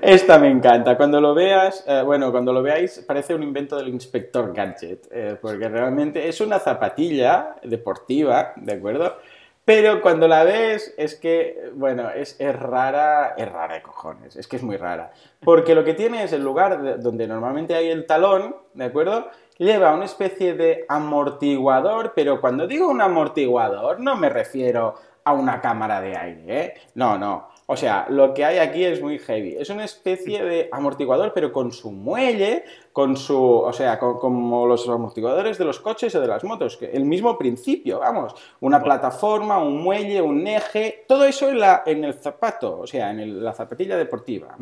[0.00, 0.96] esta me encanta.
[0.96, 5.36] Cuando lo veas, eh, bueno, cuando lo veáis, parece un invento del inspector Gadget, eh,
[5.42, 9.16] porque realmente es una zapatilla deportiva, ¿de acuerdo?
[9.64, 14.56] Pero cuando la ves es que, bueno, es, rara, es rara de cojones, es que
[14.56, 15.12] es muy rara.
[15.40, 19.28] Porque lo que tiene es el lugar donde normalmente hay el talón, ¿de acuerdo?
[19.56, 25.62] Lleva una especie de amortiguador, pero cuando digo un amortiguador no me refiero a una
[25.62, 26.74] cámara de aire, ¿eh?
[26.94, 27.48] No, no.
[27.66, 29.56] O sea, lo que hay aquí es muy heavy.
[29.56, 33.40] Es una especie de amortiguador, pero con su muelle, con su.
[33.40, 36.76] O sea, como los amortiguadores de los coches o de las motos.
[36.76, 38.34] Que el mismo principio, vamos.
[38.60, 43.10] Una plataforma, un muelle, un eje, todo eso en, la, en el zapato, o sea,
[43.10, 44.56] en la zapatilla deportiva.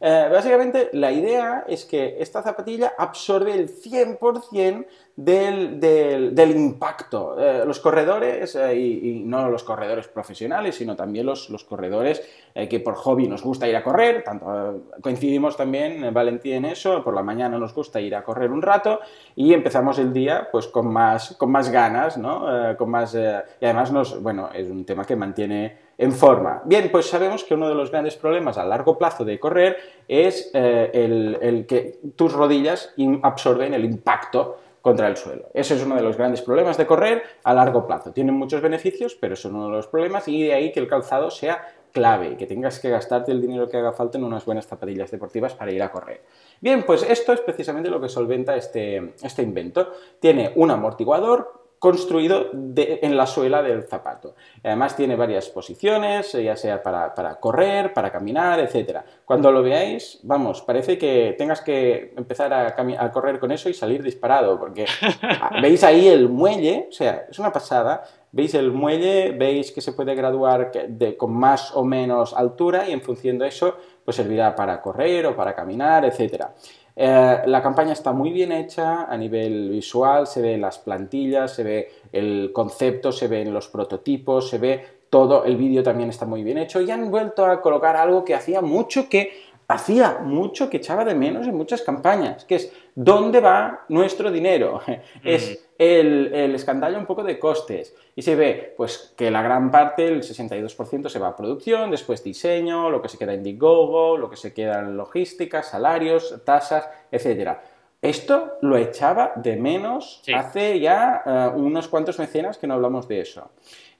[0.00, 7.40] Eh, básicamente, la idea es que esta zapatilla absorbe el 100% del, del, impacto.
[7.40, 12.22] Eh, los corredores, eh, y, no los corredores profesionales, sino también los, los corredores
[12.70, 17.14] que por hobby nos gusta ir a correr, tanto coincidimos también, Valentín, en eso, por
[17.14, 19.00] la mañana nos gusta ir a correr un rato
[19.34, 22.46] y empezamos el día pues con más, con más ganas, ¿no?
[22.78, 26.62] con más, y además nos, bueno, es un tema que mantiene en forma.
[26.64, 29.76] Bien, pues sabemos que uno de los grandes problemas a largo plazo de correr
[30.08, 35.46] es eh, el, que tus rodillas absorben el impacto contra el suelo.
[35.52, 38.12] Ese es uno de los grandes problemas de correr a largo plazo.
[38.12, 41.30] Tienen muchos beneficios, pero es uno de los problemas y de ahí que el calzado
[41.30, 45.10] sea clave, que tengas que gastarte el dinero que haga falta en unas buenas zapatillas
[45.10, 46.20] deportivas para ir a correr.
[46.60, 49.92] Bien, pues esto es precisamente lo que solventa este, este invento.
[50.20, 54.34] Tiene un amortiguador, construido en la suela del zapato.
[54.64, 59.00] Además tiene varias posiciones, ya sea para, correr, para caminar, etc.
[59.24, 64.02] Cuando lo veáis, vamos, parece que tengas que empezar a, correr con eso y salir
[64.02, 64.86] disparado, porque
[65.62, 69.92] veis ahí el muelle, o sea, es una pasada, veis el muelle, veis que se
[69.92, 70.72] puede graduar
[71.18, 75.36] con más o menos altura y en función de eso, pues servirá para correr o
[75.36, 76.54] para caminar, etcétera.
[76.98, 81.62] Eh, la campaña está muy bien hecha a nivel visual, se ve las plantillas, se
[81.62, 86.42] ve el concepto, se ven los prototipos, se ve todo, el vídeo también está muy
[86.42, 89.30] bien hecho y han vuelto a colocar algo que hacía mucho que
[89.68, 94.80] hacía mucho que echaba de menos en muchas campañas, que es ¿dónde va nuestro dinero?
[95.24, 97.94] Es el, el, escandallo un poco de costes.
[98.14, 102.22] Y se ve pues, que la gran parte, el 62% se va a producción, después
[102.22, 106.88] diseño, lo que se queda en Indiegogo, lo que se queda en logística, salarios, tasas,
[107.10, 107.58] etc.
[108.00, 113.20] Esto lo echaba de menos hace ya eh, unos cuantos mecenas que no hablamos de
[113.20, 113.50] eso.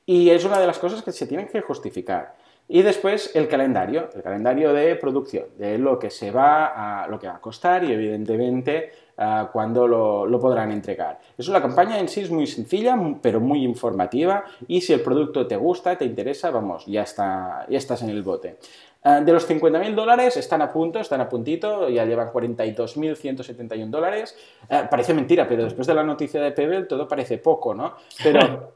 [0.06, 2.36] Y es una de las cosas que se tienen que justificar.
[2.68, 7.18] Y después el calendario, el calendario de producción, de lo que se va a, lo
[7.18, 11.20] que va a costar y evidentemente uh, cuándo lo, podrán entregar.
[11.38, 15.46] Es una campaña en sí es muy sencilla, pero muy informativa y si el producto
[15.46, 18.56] te gusta, te interesa, vamos, ya, está, ya estás en el bote.
[19.04, 24.36] Uh, de los 50.000 dólares están a punto, están a puntito, ya llevan 42.171 dólares.
[24.68, 27.94] Uh, parece mentira, pero después de la noticia de Pebble todo parece poco, ¿no?
[28.24, 28.72] Pero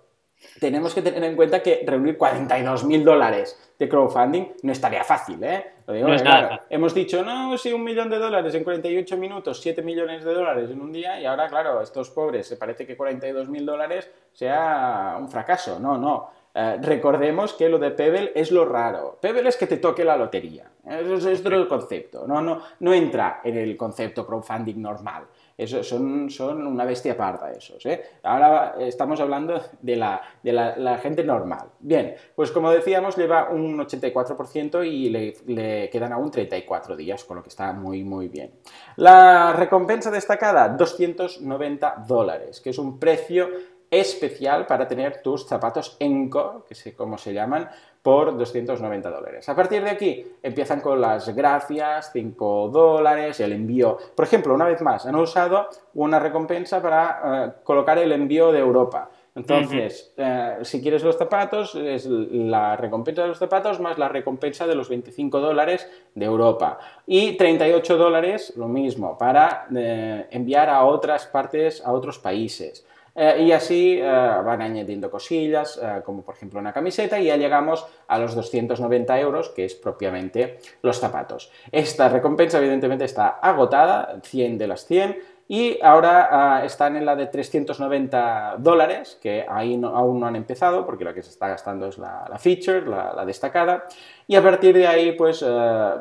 [0.59, 5.73] tenemos que tener en cuenta que reunir 42.000 dólares de crowdfunding no estaría fácil, ¿eh?
[5.87, 9.83] Lo digo, claro, hemos dicho, no, sí, un millón de dólares en 48 minutos, 7
[9.83, 13.65] millones de dólares en un día, y ahora, claro, estos pobres, se parece que 42.000
[13.65, 15.81] dólares sea un fracaso.
[15.81, 16.40] No, no.
[16.53, 19.19] Eh, recordemos que lo de Pebble es lo raro.
[19.21, 20.71] Pebble es que te toque la lotería.
[20.85, 22.27] Eso es otro concepto.
[22.27, 25.27] No, no, no entra en el concepto crowdfunding normal.
[25.57, 27.85] Eso, son, son una bestia parda esos.
[27.85, 28.03] ¿eh?
[28.23, 31.69] Ahora estamos hablando de, la, de la, gente normal.
[31.79, 37.37] Bien, pues como decíamos, lleva un 84% y le, le, quedan aún 34 días, con
[37.37, 38.53] lo que está muy, muy bien.
[38.97, 43.51] La recompensa destacada, 290 dólares, que es un precio
[43.91, 47.69] especial para tener tus zapatos Enco, que sé cómo se llaman,
[48.03, 49.49] por 290 dólares.
[49.49, 53.99] A partir de aquí empiezan con las gracias, 5 dólares, el envío.
[54.15, 58.61] Por ejemplo, una vez más, han usado una recompensa para eh, colocar el envío de
[58.61, 59.11] Europa.
[59.35, 64.67] Entonces, eh, si quieres los zapatos, es la recompensa de los zapatos más la recompensa
[64.67, 66.79] de los 25 dólares de Europa.
[67.07, 72.85] Y 38 dólares, lo mismo, para eh, enviar a otras partes, a otros países.
[73.15, 77.37] Eh, y así eh, van añadiendo cosillas, eh, como por ejemplo una camiseta, y ya
[77.37, 81.51] llegamos a los 290 euros, que es propiamente los zapatos.
[81.73, 87.27] Esta recompensa evidentemente está agotada, 100 de las 100, y ahora están en la de
[87.27, 91.99] 390 dólares, que ahí aún no han empezado, porque lo que se está gastando es
[91.99, 93.85] la, feature, la, destacada.
[94.29, 95.45] Y a partir de ahí, pues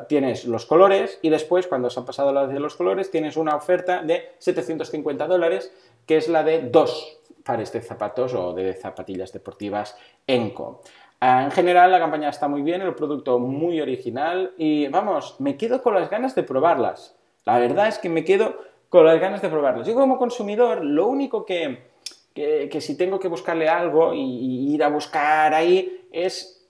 [0.06, 3.56] tienes los colores, y después, cuando se han pasado las de los colores, tienes una
[3.56, 5.72] oferta de 750 dólares
[6.10, 9.96] que es la de dos pares de zapatos o de zapatillas deportivas
[10.26, 10.80] Enco.
[11.20, 15.56] Ah, en general la campaña está muy bien, el producto muy original y vamos, me
[15.56, 17.16] quedo con las ganas de probarlas.
[17.46, 18.56] La verdad es que me quedo
[18.88, 19.86] con las ganas de probarlas.
[19.86, 21.90] Yo como consumidor lo único que,
[22.34, 26.68] que, si tengo que buscarle algo y, ir a buscar ahí es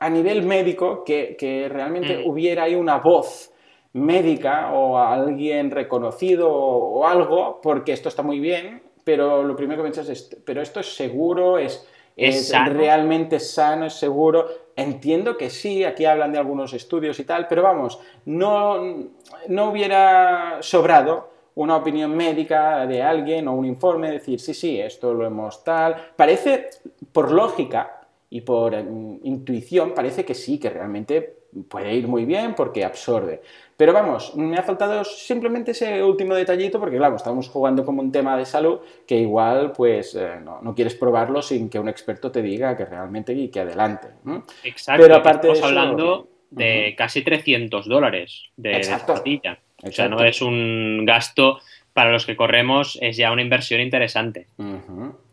[0.00, 2.30] a nivel médico que, que realmente mm.
[2.30, 3.52] hubiera ahí una voz
[3.92, 9.82] médica o a alguien reconocido o, algo, porque esto está muy bien, pero lo primero
[9.82, 11.86] que piensas es, pero esto es seguro, es,
[12.16, 14.48] ¿Es, realmente sano, es seguro.
[14.74, 19.08] Entiendo que sí, aquí hablan de algunos estudios y tal, pero vamos, no,
[19.46, 25.14] no hubiera sobrado una opinión médica de alguien o un informe, decir, sí, sí, esto
[25.14, 26.12] lo hemos tal.
[26.14, 26.70] Parece,
[27.12, 32.54] por lógica y por mm, intuición, parece que sí, que realmente puede ir muy bien
[32.54, 33.42] porque absorbe.
[33.78, 38.10] Pero vamos, me ha faltado simplemente ese último detallito porque, claro, estamos jugando como un
[38.10, 42.42] tema de salud que igual, pues, eh, no, quieres probarlo sin que un experto te
[42.42, 44.08] diga que realmente y que adelante.
[44.64, 45.00] Exacto.
[45.00, 49.14] Pero aparte estamos hablando de casi 300 dólares de, Exacto.
[49.14, 51.60] O sea, no es un gasto
[51.98, 54.46] para los que corremos es ya una inversión interesante.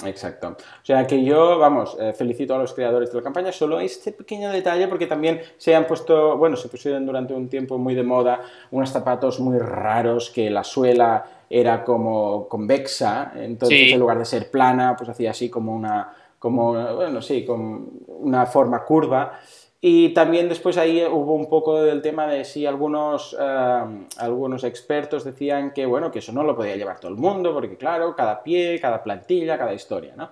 [0.03, 0.57] Exacto.
[0.57, 4.11] O sea que yo, vamos, eh, felicito a los creadores de la campaña, solo este
[4.11, 8.01] pequeño detalle porque también se han puesto, bueno, se pusieron durante un tiempo muy de
[8.01, 8.41] moda
[8.71, 14.49] unos zapatos muy raros que la suela era como convexa, entonces en lugar de ser
[14.49, 19.39] plana, pues hacía así como una, como, bueno, sí, con una forma curva.
[19.81, 23.83] Y también después ahí hubo un poco del tema de si algunos, eh,
[24.17, 27.77] algunos expertos decían que, bueno, que eso no lo podía llevar todo el mundo, porque
[27.77, 30.29] claro, cada pie, cada plantilla, cada historia, ¿no?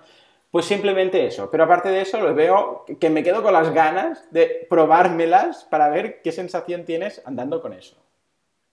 [0.50, 1.50] Pues simplemente eso.
[1.50, 5.88] Pero aparte de eso, lo veo que me quedo con las ganas de probármelas para
[5.88, 7.96] ver qué sensación tienes andando con eso.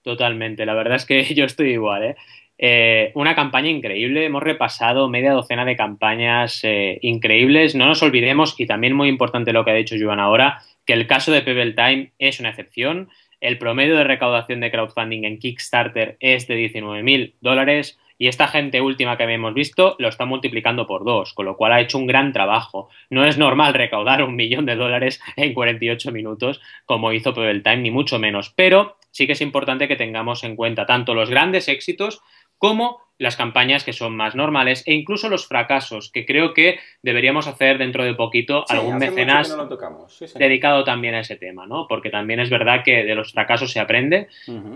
[0.02, 2.16] Totalmente, la verdad es que yo estoy igual, ¿eh?
[2.64, 8.54] Eh una campaña increíble, hemos repasado media docena de campañas eh, increíbles, no nos olvidemos,
[8.58, 11.72] y también muy importante lo que ha dicho Joan ahora, que el caso de Pebble
[11.72, 13.08] Time es una excepción.
[13.40, 18.80] El promedio de recaudación de crowdfunding en Kickstarter es de 19.000 dólares y esta gente
[18.80, 22.06] última que habíamos visto lo está multiplicando por dos, con lo cual ha hecho un
[22.06, 22.88] gran trabajo.
[23.10, 27.78] No es normal recaudar un millón de dólares en 48 minutos como hizo Pebble Time,
[27.78, 28.52] ni mucho menos.
[28.54, 32.22] Pero sí que es importante que tengamos en cuenta tanto los grandes éxitos
[32.62, 37.48] como las campañas que son más normales e incluso los fracasos, que creo que deberíamos
[37.48, 40.08] hacer dentro de poquito Sí, algún mecenas no.
[40.08, 41.88] Sí, dedicado también a ese tema, ¿no?
[41.88, 44.28] Porque también es verdad que de los fracasos se aprende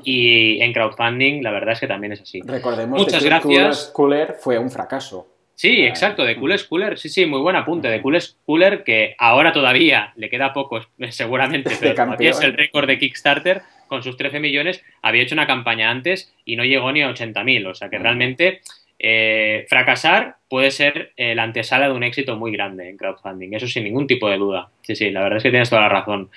[0.02, 2.40] y en crowdfunding la verdad es que también es así.
[2.44, 3.92] Recordemos Muchas que gracias.
[3.94, 5.28] Cooler fue un fracaso.
[5.54, 6.36] Sí, Ah, exacto, de.
[6.36, 10.52] Cool Cooler, sí, sí, muy buen apunte, de Cool Cooler que ahora todavía le queda
[10.52, 10.80] poco,
[11.10, 15.90] seguramente, pero es el récord de Kickstarter con sus 13 millones, había hecho una campaña
[15.90, 18.60] antes y no llegó ni a 80.000, o sea que realmente
[18.98, 23.66] eh, fracasar puede ser eh, la antesala de un éxito muy grande en crowdfunding, eso
[23.66, 24.68] sin ningún tipo de duda.
[24.82, 26.30] Sí, sí, la verdad es que tienes toda la razón.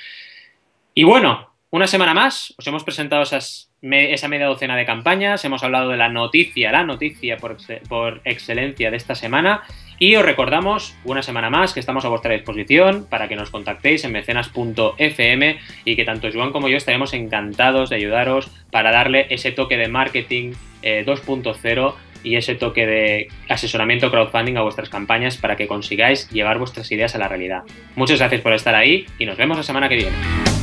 [0.93, 5.45] Y bueno, una semana más, os hemos presentado esas, me- esa media docena de campañas,
[5.45, 9.62] hemos hablado de la noticia, la noticia por, por excelencia de esta semana
[10.00, 14.04] y os recordamos una semana más que estamos a vuestra disposición para que nos contactéis
[14.06, 19.52] en mecenas.fm y que tanto Joan como yo estaremos encantados de ayudaros para darle ese
[19.52, 21.93] toque de marketing eh, 2.0
[22.24, 27.16] y ese toque de asesoramiento crowdfunding a vuestras campañas para que consigáis llevar vuestras ideas
[27.16, 27.64] a la realidad.
[27.95, 30.59] Muchas gracias por estar ahí y nos vemos la semana que viene.